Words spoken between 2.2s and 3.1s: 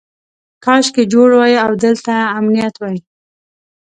امنیت وای.